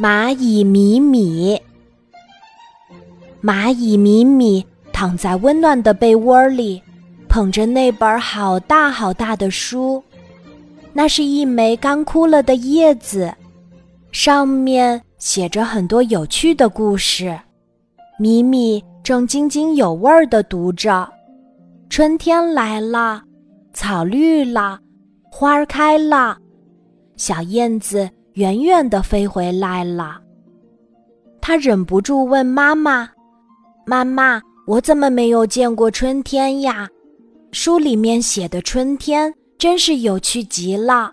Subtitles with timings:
[0.00, 1.60] 蚂蚁米米，
[3.42, 6.80] 蚂蚁米米躺在温暖的被窝里，
[7.28, 10.00] 捧着那本好大好大的书，
[10.92, 13.34] 那是一枚干枯了的叶子，
[14.12, 17.36] 上面写着很多有趣的故事。
[18.20, 21.12] 米米正津津有味地读着
[21.90, 23.20] ：“春天来了，
[23.72, 24.78] 草绿了，
[25.28, 26.38] 花儿开了，
[27.16, 28.08] 小燕子。”
[28.38, 30.20] 远远的飞回来了，
[31.40, 33.10] 他忍不住问妈妈
[33.84, 36.88] ：“妈妈，我怎么没有见过春天呀？
[37.50, 41.10] 书里面写的春天真是有趣极了。”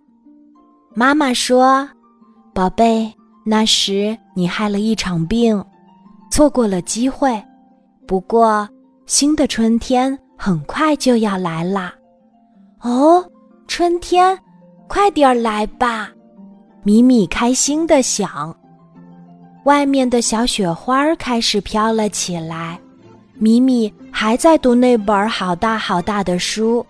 [0.93, 1.89] 妈妈说
[2.53, 3.11] ：“宝贝，
[3.43, 5.65] 那时你害了一场病，
[6.29, 7.43] 错过了机会。
[8.05, 8.69] 不过，
[9.07, 11.91] 新的春天很快就要来啦。
[12.81, 13.25] 哦，
[13.65, 14.37] 春天，
[14.87, 16.11] 快点来吧！”
[16.85, 18.55] 米米开心的想
[19.65, 22.79] ：“外面的小雪花开始飘了起来。”
[23.33, 26.85] 米米还在读那本好大好大的书，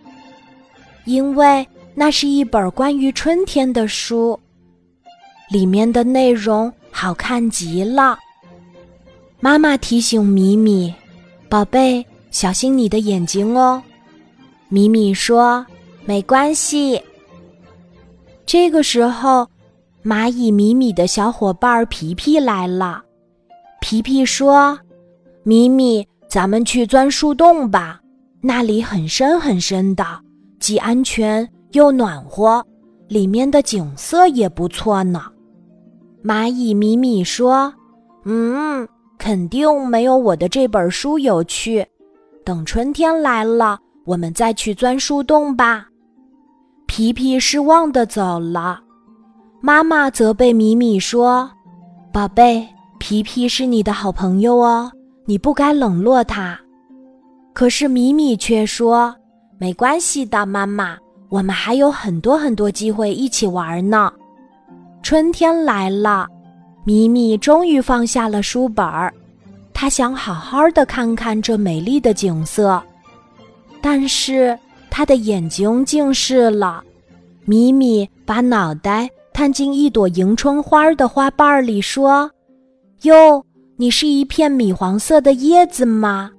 [1.05, 4.37] 因为那是一本关于春天的书，
[5.49, 8.19] 里面的内容好看极了。
[9.39, 10.93] 妈妈提醒米米
[11.47, 13.81] ：“宝贝，小心你的眼睛哦。”
[14.67, 15.65] 米米说
[16.03, 17.01] ：“没关系。”
[18.45, 19.47] 这个时候。
[20.05, 23.03] 蚂蚁米米的小伙伴皮皮来了。
[23.81, 24.77] 皮皮说
[25.41, 27.99] ：“米米，咱们去钻树洞吧，
[28.39, 30.05] 那里很深很深的，
[30.59, 32.63] 既安全又暖和，
[33.07, 35.23] 里面的景色也不错呢。”
[36.23, 37.73] 蚂蚁米米说
[38.25, 41.83] ：“嗯，肯定没有我的这本书有趣。
[42.43, 45.87] 等春天来了，我们再去钻树洞吧。”
[46.85, 48.84] 皮皮失望的走了。
[49.65, 51.49] 妈妈责备米米说
[52.13, 52.63] ：“宝贝，
[52.99, 54.91] 皮皮是你的好朋友哦，
[55.25, 56.55] 你不该冷落他。”
[57.51, 59.15] 可是米米却说
[59.57, 60.95] ：“没关系的，妈妈，
[61.29, 64.13] 我们还有很多很多机会一起玩呢。”
[65.01, 66.27] 春天来了，
[66.83, 69.11] 米米终于放下了书本儿，
[69.73, 72.79] 他想好好的看看这美丽的景色，
[73.81, 74.55] 但是
[74.91, 76.83] 他的眼睛近视了。
[77.45, 79.09] 米米把脑袋。
[79.35, 82.31] 探进一朵迎春花的花瓣里，说
[83.03, 86.31] ：“哟，你是一片米黄色的叶子吗？”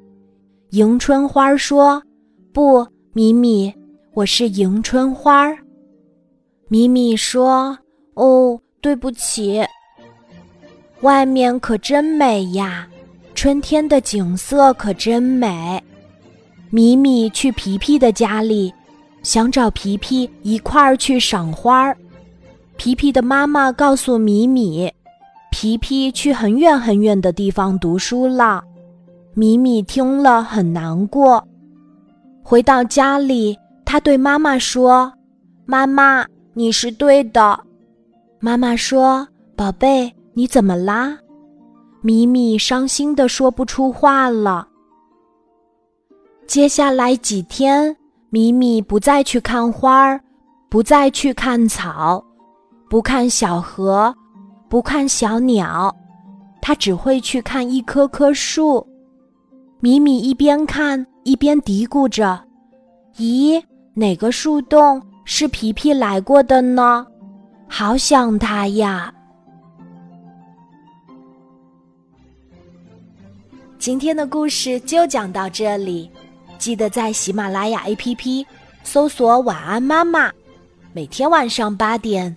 [0.73, 2.03] 迎春花说
[2.55, 3.71] ：“不，米米，
[4.15, 5.55] 我是迎春花。”
[6.69, 7.77] 米米说
[8.17, 9.63] ：“哦，对不起。”
[11.03, 12.89] 外面可真美呀，
[13.35, 15.79] 春天的景色可真美。
[16.71, 18.73] 米米去皮皮的家里，
[19.23, 21.95] 想找皮皮一块儿去赏花儿。
[22.77, 24.93] 皮皮的妈妈告诉米米，
[25.51, 28.63] 皮皮去很远很远的地方读书了。
[29.35, 31.47] 米米听了很难过。
[32.43, 35.13] 回到家里，他对妈妈说
[35.65, 37.59] ：“妈妈，你是对的。”
[38.39, 39.27] 妈妈说
[39.57, 41.19] ：“宝贝，你怎么啦？”
[42.03, 44.69] 米米伤心的说不出话了。
[46.47, 47.97] 接下来几天，
[48.31, 50.21] 米米不再去看花儿，
[50.69, 52.23] 不再去看草。
[52.89, 54.15] 不看小河，
[54.69, 55.95] 不看小鸟，
[56.63, 58.87] 他只会去看一棵棵树。
[59.81, 62.45] 米米一边看一边嘀咕着
[63.19, 63.63] ：“咦，
[63.95, 67.07] 哪个树洞是皮皮来过的呢？
[67.67, 69.13] 好想他呀！”
[73.79, 76.11] 今天的故事就讲到这里，
[76.57, 78.47] 记得在喜马拉雅 APP
[78.85, 80.33] 搜索“晚安妈妈”，
[80.95, 82.37] 每天晚上八点。